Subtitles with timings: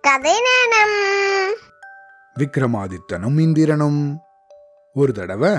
[0.00, 0.32] கதை
[2.38, 4.18] விக்ரமாதித்தனும் இந்திரனும்.
[4.94, 5.56] ஒரு தடவை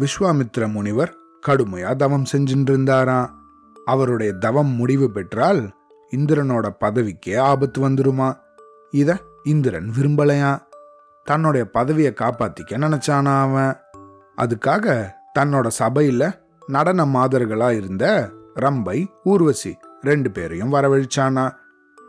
[0.00, 1.14] விஸ்வாமித்ர முனிவர்
[1.46, 3.44] கடுமையா தவம் செஞ்சுட்டு இருந்தாராம்
[3.84, 5.70] அவருடைய தவம் முடிவு பெற்றால்
[6.16, 8.36] இந்திரனோட பதவிக்கே ஆபத்து வந்துருமா.
[8.90, 10.58] இத இந்திரன் விரும்பலையா.
[11.24, 13.76] தன்னுடைய பதவியை காப்பாத்திக்க நினைச்சானா அவன்.
[14.36, 18.30] அதுக்காக தன்னோட சபையில நடன மாதர்களா இருந்த
[18.60, 21.52] ரம்பை ஊர்வசி ரெண்டு பேரையும் வரவழிச்சானா.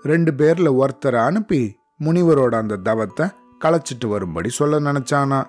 [0.03, 3.27] ரெண்டு பேர்ல ஒருத்தரை அனுப்பி முனிவரோட அந்த தவத்தை
[3.63, 5.43] களைச்சிட்டு வரும்படி சொல்ல நினைச்சானா.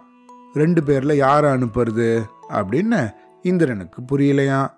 [0.54, 3.10] ரெண்டு பேர்ல யாரை அனுப்புறது அப்படின்னு
[3.42, 4.70] இந்திரனுக்கு புரியலையா.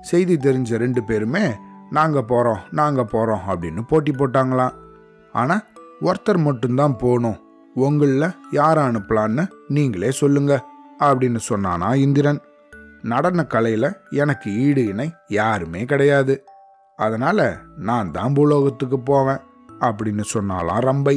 [0.00, 1.54] செய்தி தெரிஞ்ச ரெண்டு பேருமே
[1.90, 4.72] நாங்க போறோம் நாங்க போறோம் அப்படின்னு போட்டி போட்டாங்களாம்
[5.32, 5.62] ஆனா
[6.00, 7.38] ஒருத்தர் மட்டும்தான் போகணும்.
[7.74, 10.64] உங்களில் யாரை அனுப்பலான்னு நீங்களே சொல்லுங்க
[10.98, 12.40] அப்படின்னு சொன்னானா இந்திரன்.
[13.02, 16.44] நடன கலையில எனக்கு ஈடு இணை யாருமே கிடையாது.
[16.98, 17.44] அதனால்
[17.78, 19.42] நான் தான் பூலோகத்துக்கு போவேன்
[19.80, 21.16] அப்படின்னு சொன்னாலாம் ரம்பை.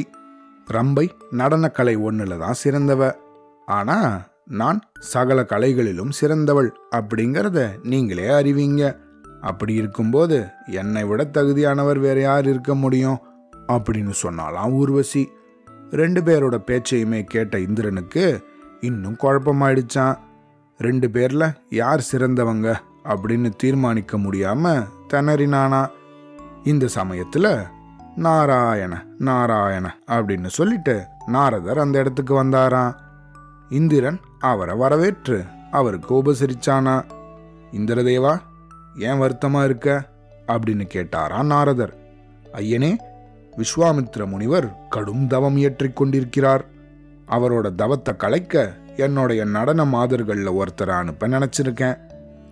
[0.70, 3.10] ரம்பை நடனக்கலை ஒன்றில் தான் சிறந்தவ.
[3.68, 4.12] ஆனால்
[4.44, 8.82] நான் சகல கலைகளிலும் சிறந்தவள் அப்படிங்கிறத நீங்களே அறிவீங்க.
[9.40, 13.20] அப்படி இருக்கும்போது என்னை விட தகுதியானவர் வேற யார் இருக்க முடியும்?
[13.68, 15.22] அப்படின்னு சொன்னாலாம் ஊர்வசி.
[15.90, 18.24] ரெண்டு பேரோட பேச்சையுமே கேட்ட இந்திரனுக்கு
[18.80, 20.16] இன்னும் குழப்பமாயிடுச்சான்
[20.80, 22.68] ரெண்டு பேரில் யார் சிறந்தவங்க
[23.04, 25.88] அப்படின்னு தீர்மானிக்க முடியாமல் திணறினானா
[26.64, 27.66] இந்த சமயத்துல
[28.16, 32.94] நாராயண நாராயண அப்படின்னு சொல்லிட்டு நாரதர் அந்த இடத்துக்கு வந்தாராம்.
[33.68, 37.04] இந்திரன் அவரை வரவேற்று அவருக்கு உபசரிச்சானா?
[37.72, 38.38] இந்திரதேவா
[38.98, 40.08] ஏன் வருத்தமா இருக்க?
[40.46, 41.96] அப்படின்னு கேட்டாராம் நாரதர்.
[42.52, 42.96] ஐயனே
[43.56, 46.64] விஸ்வாமித்ர முனிவர் கடும் தவம் இயற்றிக் கொண்டிருக்கிறார்.
[47.28, 51.98] அவரோட தவத்தை கலைக்க என்னுடைய நடன மாதர்களில் ஒருத்தரை அனுப்ப நினைச்சிருக்கேன்.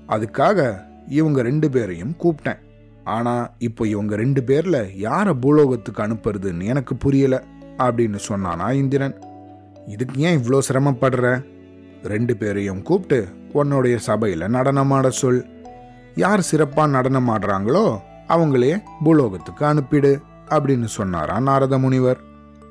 [0.09, 2.59] அதுக்காக இவங்க ரெண்டு பேரையும் கூப்பிட்டேன்.
[3.05, 7.45] ஆனா இப்போ இவங்க ரெண்டு பேர்ல யார பூலோகத்துக்கு அனுப்புறதுன்னு எனக்கு புரியல
[7.79, 9.23] அப்படின்னு சொன்னானா இந்திரன்.
[9.87, 11.45] இதுக்கு ஏன் இவ்வளோ சிரமப்படுற?
[12.05, 15.47] ரெண்டு பேரையும் கூப்பிட்டு உன்னுடைய சபையில நடனமாட சொல்.
[16.15, 17.99] யார் சிறப்பா நடனம் ஆடுறாங்களோ
[18.29, 22.21] அவங்களே பூலோகத்துக்கு அனுப்பிடு அப்படின்னு சொன்னாரா நாரத முனிவர்.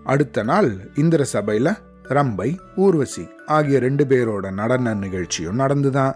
[0.04, 6.16] அடுத்த நாள் இந்திர சபையில ரம்பை ஊர்வசி ஆகிய ரெண்டு பேரோட நடன நிகழ்ச்சியும் நடந்துதான்.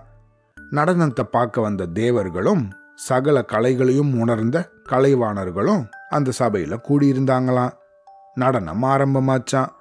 [0.76, 2.64] நடனத்தை பார்க்க வந்த தேவர்களும்
[2.96, 4.58] சகல கலைகளையும் உணர்ந்த
[4.90, 7.74] கலைவாணர்களும் அந்த சபையில கூடியிருந்தாங்களாம்.
[8.34, 9.72] நடனம் ஆரம்பமாச்சான்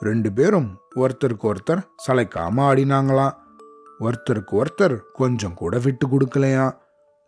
[0.00, 3.36] ரெண்டு பேரும் ஒருத்தருக்கு ஒருத்தர் சளைக்காம ஆடினாங்களாம்.
[4.00, 6.74] ஒருத்தருக்கு ஒருத்தர் கொஞ்சம் கூட விட்டு கொடுக்கலையாம்.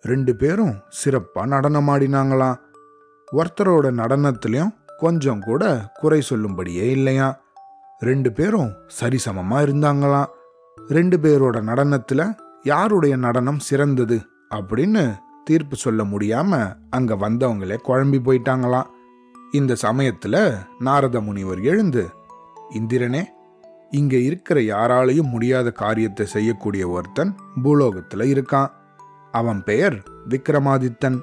[0.01, 2.59] ரெண்டு பேரும் சிறப்பா நடனம் ஆடினாங்களாம்.
[3.33, 5.63] ஒருத்தரோட நடனத்திலையும் கொஞ்சம் கூட
[6.01, 7.41] குறை சொல்லும்படியே இல்லையா
[7.99, 8.71] ரெண்டு பேரும்
[9.01, 10.31] சரிசமமா இருந்தாங்களாம்.
[10.89, 12.23] ரெண்டு பேரோட நடனத்துல
[12.65, 14.21] யாருடைய நடனம் சிறந்தது
[14.55, 18.89] அப்படின்னு தீர்ப்பு சொல்ல முடியாம அங்க வந்தவங்களே குழம்பி போயிட்டாங்களாம்.
[19.53, 22.07] இந்த சமயத்துல நாரத முனிவர் எழுந்து
[22.75, 23.25] இந்திரனே
[23.91, 28.71] இங்க இருக்கிற யாராலையும் முடியாத காரியத்தை செய்யக்கூடிய ஒருத்தன் பூலோகத்துல இருக்கான்.
[29.33, 31.19] அவன் பெயர் விக்ரமாதித்தன்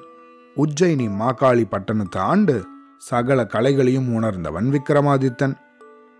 [0.56, 2.66] உஜ்ஜயினி மாகாளி பட்டணத்தை ஆண்டு
[2.98, 5.56] சகல கலைகளையும் உணர்ந்தவன் விக்ரமாதித்தன்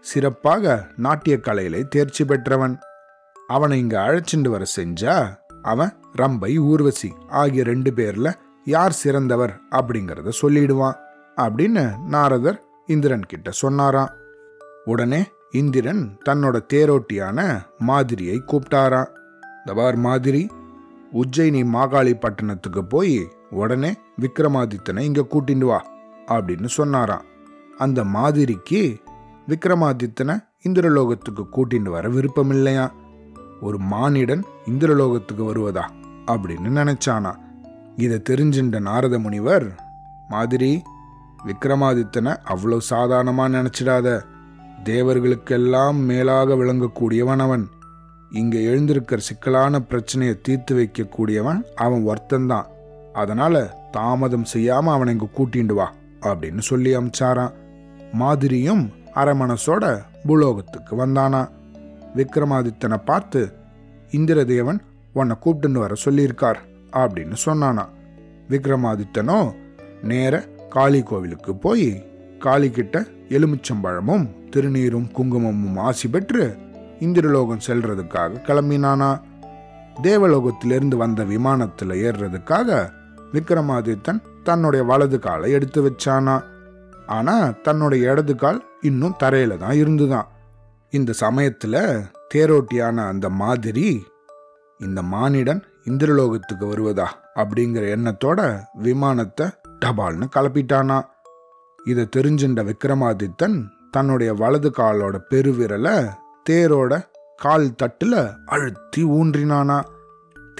[0.00, 2.78] சிறப்பாக நாட்டிய கலையிலே தேர்ச்சி பெற்றவன்.
[3.46, 5.28] அவனை இங்க அழைச்சிண்டு வர செஞ்சா
[5.62, 8.34] அவன் ரம்பை ஊர்வசி ஆகிய ரெண்டு பேர்ல
[8.64, 10.96] யார் சிறந்தவர் அப்படிங்கறத சொல்லிடுவான்
[11.36, 14.12] அப்படின்னு நாரதர் இந்திரன் கிட்ட சொன்னாராம்.
[14.84, 19.10] உடனே இந்திரன் தன்னோட தேரோட்டியான மாதிரியை கூப்பிட்டாராம்.
[19.64, 20.50] தபார் மாதிரி
[21.12, 25.86] உஜ்ஜயினி மாகாளி பட்டணத்துக்கு போய் உடனே விக்ரமாதித்தனை இங்க கூட்டிண்டு வா
[26.26, 27.24] அப்படின்னு சொன்னாராம்.
[27.78, 28.96] அந்த மாதிரிக்கு
[29.48, 30.36] விக்ரமாதித்தனை
[30.68, 32.94] இந்திரலோகத்துக்கு கூட்டிண்டு வர விருப்பம் இல்லையா
[33.60, 35.82] ஒரு மானிடன் இந்திரலோகத்துக்கு வருவதா
[36.26, 37.34] அப்படின்னு நினைச்சானா.
[37.96, 39.74] இதை தெரிஞ்சின்ற நாரத முனிவர்
[40.28, 40.82] மாதிரி
[41.46, 44.20] விக்ரமாதித்தனை அவ்வளோ சாதாரணமாக நினைச்சிடாத.
[44.84, 47.68] தேவர்களுக்கெல்லாம் மேலாக விளங்கக்கூடியவன் அவன்.
[48.30, 52.66] இங்கே எழுந்திருக்கிற சிக்கலான பிரச்சனையை தீர்த்து வைக்கக்கூடியவன் அவன் ஒருத்தன்தான்
[53.12, 57.52] அதனால தாமதம் செய்யாமல் அவனை இங்கே கூட்டிண்டு வா அப்படின்னு சொல்லி அமிச்சாராம்.
[58.12, 61.48] மாதிரியும் அரமனசோட பூலோகத்துக்கு வந்தானா?
[62.16, 63.53] விக்ரமாதித்தனை பார்த்து
[64.10, 64.78] இந்திரதேவன்
[65.13, 66.60] உன்னை கூப்பிட்டுன்னு வர சொல்லியிருக்கார்
[66.92, 67.84] அப்படின்னு சொன்னானா.
[68.48, 69.53] விக்ரமாதித்தனோ
[70.03, 71.89] நேர காளி கோவிலுக்கு போய்
[72.39, 72.97] காளிக்கிட்ட
[73.28, 76.57] எலுமிச்சம்பழமும் திருநீரும் குங்குமமும் ஆசி பெற்று
[77.01, 79.21] இந்திரலோகம் செல்றதுக்காக கிளம்பினானா.
[80.03, 82.89] தேவலோகத்திலிருந்து வந்த விமானத்தில் ஏறுறதுக்காக
[83.33, 86.42] விக்ரமாதித்தன் தன்னுடைய வலது காலை எடுத்து வச்சானா.
[87.07, 90.28] ஆனா தன்னுடைய இடது கால் இன்னும் தரையில தான் இருந்துதான்.
[90.91, 92.04] இந்த சமயத்தில்
[92.34, 94.06] தேரோட்டியான அந்த மாதிரி
[94.78, 99.47] இந்த மானிடன் இந்திரலோகத்துக்கு வருவதா அப்படிங்கிற எண்ணத்தோட விமானத்தை
[99.84, 101.03] டபால்னு கிளப்பிட்டானா
[101.84, 106.09] இதை தெரிஞ்சின்ற விக்ரமாதித்தன் தன்னுடைய வலது காலோட பெருவிரலை
[106.50, 107.06] தேரோட
[107.36, 109.84] கால் தட்டில் அழுத்தி ஊன்றினானா.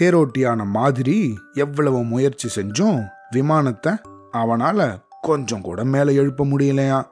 [0.01, 3.93] தேரோட்டியான மாதிரி எவ்வளவு முயற்சி செஞ்சும் விமானத்தை
[4.31, 7.07] அவனால் கொஞ்சம் கூட மேலே எழுப்ப முடியலையா.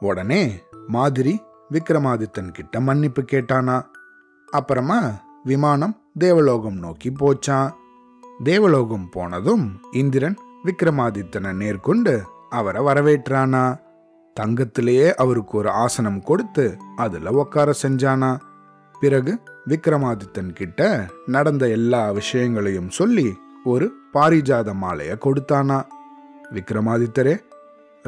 [0.00, 1.40] உடனே மாதிரி
[1.72, 3.86] விக்ரமாதித்தன் கிட்ட மன்னிப்பு கேட்டானா?
[4.46, 4.98] அப்புறமா
[5.44, 7.70] விமானம் தேவலோகம் நோக்கி போச்சான்
[8.44, 13.80] தேவலோகம் போனதும் இந்திரன் விக்ரமாதித்தனை நேர்கொண்டு அவரை வரவேற்றானா?
[14.40, 18.38] தங்கத்திலேயே அவருக்கு ஒரு ஆசனம் கொடுத்து அதுல உட்கார செஞ்சானா?
[19.00, 25.84] பிறகு விக்ரமாதித்தன் கிட்ட நடந்த எல்லா விஷயங்களையும் சொல்லி ஒரு பாரிஜாத மாலைய கொடுத்தானா?
[26.52, 27.36] விக்ரமாதித்தரே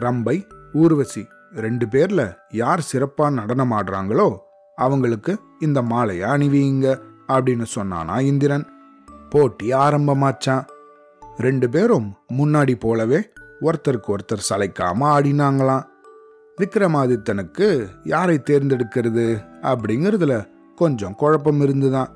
[0.01, 4.37] ரம்பை ஊர்வசி ரெண்டு பேர்ல யார் சிறப்பா நடனம் ஆடுறாங்களோ
[4.77, 8.67] அவங்களுக்கு இந்த மாலையை அணிவியுங்க அப்படின்னு சொன்னானா இந்திரன்.
[9.31, 10.67] போட்டி ஆரம்பமாச்சான்
[11.37, 13.29] ரெண்டு பேரும் முன்னாடி போலவே
[13.61, 15.85] ஒருத்தருக்கு ஒருத்தர் சளைக்காம ஆடினாங்களாம்.
[16.61, 22.15] விக்ரமாதித்தனுக்கு யாரை தேர்ந்தெடுக்கிறது அப்படிங்கிறதுல கொஞ்சம் குழப்பம் இருந்துதான்.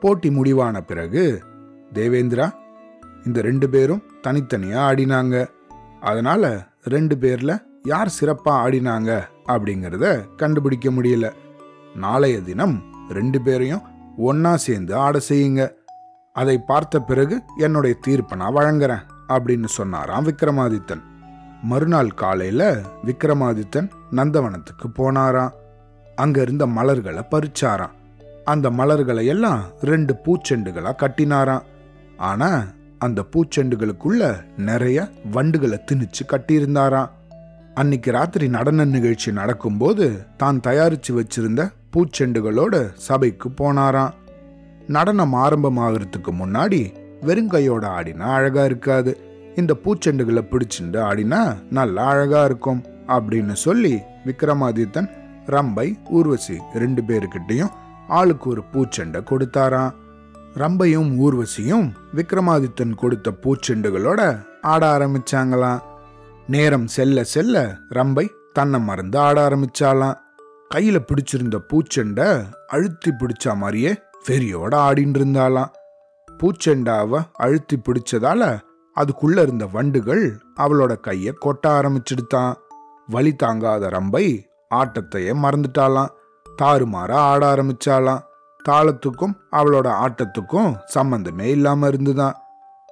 [0.00, 1.42] போட்டி முடிவான பிறகு
[1.94, 2.50] தேவேந்திரா
[3.26, 5.46] இந்த ரெண்டு பேரும் தனித்தனியா ஆடினாங்க.
[6.00, 11.32] அதனால ரெண்டு பேர்ல யார் சிறப்பாக ஆடினாங்க அப்படிங்கிறத கண்டுபிடிக்க முடியல.
[11.94, 13.82] நாளைய தினம் ரெண்டு பேரையும்
[14.18, 15.70] ஒன்னா சேர்ந்து ஆட செய்யுங்க.
[16.32, 21.02] அதை பார்த்த பிறகு என்னுடைய தீர்ப்பை நான் வழங்குறேன் அப்படின்னு சொன்னாராம் விக்ரமாதித்தன்.
[21.62, 25.50] மறுநாள் காலையில விக்ரமாதித்தன் நந்தவனத்துக்கு போனாராம்.
[26.14, 27.90] அங்க இருந்த மலர்களை பறிச்சாராம்.
[28.44, 31.62] அந்த மலர்களை எல்லாம் ரெண்டு பூச்செண்டுகளா கட்டினாராம்.
[32.16, 32.64] ஆனா
[32.98, 37.10] அந்த பூச்செண்டுகளுக்குள்ள நிறைய வண்டுகளை திணிச்சு கட்டியிருந்தாராம்.
[37.80, 40.06] அன்னைக்கு ராத்திரி நடன நிகழ்ச்சி நடக்கும்போது
[40.40, 42.74] தான் தயாரிச்சு வச்சிருந்த பூச்செண்டுகளோட
[43.06, 44.14] சபைக்கு போனாராம்.
[44.86, 46.80] நடனம் ஆரம்பமாகறதுக்கு முன்னாடி
[47.28, 49.12] வெறுங்கையோட ஆடினா அழகா இருக்காது.
[49.56, 51.40] இந்த பூச்செண்டுகளை பிடிச்சிண்டு ஆடினா
[51.70, 52.82] நல்லா அழகா இருக்கும்
[53.16, 53.94] அப்படின்னு சொல்லி
[54.26, 55.08] விக்ரமாதித்தன்
[55.46, 57.72] ரம்பை ஊர்வசி ரெண்டு பேருக்கிட்டையும்
[58.18, 59.94] ஆளுக்கு ஒரு பூச்செண்டை கொடுத்தாராம்.
[60.62, 64.20] ரம்பையும் ஊர்வசியும் விக்ரமாதித்தன் கொடுத்த பூச்செண்டுகளோட
[64.72, 65.82] ஆட ஆரம்பிச்சாங்களாம்.
[66.52, 67.56] நேரம் செல்ல செல்ல
[67.94, 70.16] ரம்பை தன்னை மறந்து ஆட ஆரம்பிச்சாலாம்
[70.74, 72.28] கையில பிடிச்சிருந்த பூச்செண்டை
[72.66, 73.92] அழுத்தி பிடிச்ச மாதிரியே
[74.28, 75.70] வெறியோட ஆடின்னு இருந்தாலாம்
[76.28, 78.42] பூச்செண்டாவ அழுத்தி பிடிச்சதால
[78.96, 80.24] அதுக்குள்ள இருந்த வண்டுகள்
[80.56, 82.52] அவளோட கைய கொட்ட ஆரம்பிச்சிடுத்தான்
[83.08, 84.26] வழி தாங்காத ரம்பை
[84.74, 86.12] ஆட்டத்தையே மறந்துட்டாலாம்
[86.62, 88.22] தாறுமாற ஆட ஆரம்பிச்சாலாம்
[88.68, 92.36] தாளத்துக்கும் அவளோட ஆட்டத்துக்கும் சம்பந்தமே இல்லாம இருந்துதான்.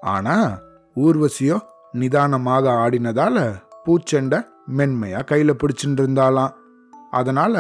[0.01, 0.37] ஆனா
[0.97, 1.59] ஊர்வசியோ
[1.95, 3.37] நிதானமாக ஆடினதால
[3.85, 4.39] பூச்செண்டை
[4.77, 6.57] மென்மையா கையில பிடிச்சிட்டு இருந்தாளாம்
[7.11, 7.55] அதனால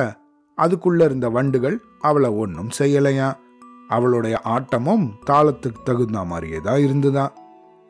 [0.59, 3.39] அதுக்குள்ள இருந்த வண்டுகள் அவளை ஒன்றும் செய்யலையாம்
[3.89, 7.33] அவளுடைய ஆட்டமும் தாளத்துக்கு தகுந்த மாதிரியே தான் இருந்துதான்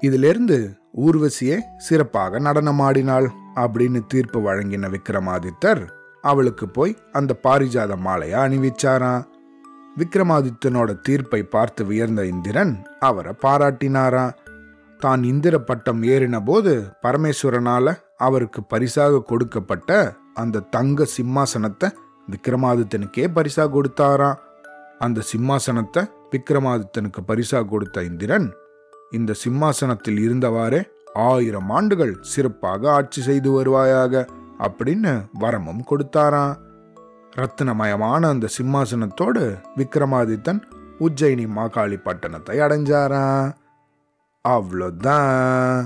[0.03, 0.59] இதிலிருந்து
[0.99, 5.83] ஊர்வசியே சிறப்பாக நடனமாடினாள் அப்படின்னு தீர்ப்பு வழங்கின விக்ரமாதித்தர்
[6.25, 9.27] அவளுக்கு போய் அந்த பாரிஜாத மாலையை அணிவிச்சாராம்
[9.97, 14.35] விக்ரமாதித்தனோட தீர்ப்பை பார்த்து வியர்ந்த இந்திரன் அவரை பாராட்டினாராம்
[15.05, 16.73] தான் இந்திர பட்டம் ஏறின போது
[17.05, 17.95] பரமேஸ்வரனால
[18.27, 19.91] அவருக்கு பரிசாக கொடுக்கப்பட்ட
[20.43, 21.89] அந்த தங்க சிம்மாசனத்தை
[22.33, 24.41] விக்ரமாதித்தனுக்கே பரிசா கொடுத்தாராம்.
[24.99, 26.03] அந்த சிம்மாசனத்தை
[26.33, 28.49] விக்ரமாதித்தனுக்கு பரிசா கொடுத்த இந்திரன்
[29.19, 30.81] இந்த சிம்மாசனத்தில் இருந்தவாறே
[31.29, 34.25] ஆயிரம் ஆண்டுகள் சிறப்பாக ஆட்சி செய்து வருவாயாக
[34.67, 36.55] அப்படின்னு வரமும் கொடுத்தாராம்.
[37.39, 39.43] ரத்தினமயமான அந்த சிம்மாசனத்தோடு
[39.81, 40.61] விக்ரமாதித்தன்
[41.07, 43.51] உஜ்ஜயினி மாகாளி பட்டணத்தை அடைஞ்சாராம்.
[44.46, 45.86] அவ்வளோதான்